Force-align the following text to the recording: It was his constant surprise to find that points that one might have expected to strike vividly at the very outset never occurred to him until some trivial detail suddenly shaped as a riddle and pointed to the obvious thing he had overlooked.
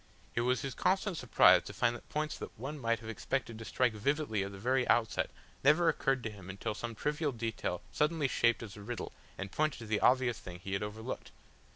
It 0.33 0.41
was 0.41 0.61
his 0.63 0.73
constant 0.73 1.17
surprise 1.17 1.61
to 1.65 1.73
find 1.73 1.95
that 1.95 2.09
points 2.09 2.35
that 2.39 2.57
one 2.57 2.79
might 2.79 3.01
have 3.01 3.07
expected 3.07 3.59
to 3.59 3.65
strike 3.65 3.93
vividly 3.93 4.43
at 4.43 4.51
the 4.51 4.57
very 4.57 4.87
outset 4.87 5.29
never 5.63 5.89
occurred 5.89 6.23
to 6.23 6.31
him 6.31 6.49
until 6.49 6.73
some 6.73 6.95
trivial 6.95 7.31
detail 7.31 7.83
suddenly 7.91 8.27
shaped 8.27 8.63
as 8.63 8.75
a 8.75 8.81
riddle 8.81 9.11
and 9.37 9.51
pointed 9.51 9.77
to 9.77 9.85
the 9.85 9.99
obvious 9.99 10.39
thing 10.39 10.57
he 10.57 10.73
had 10.73 10.81
overlooked. 10.81 11.29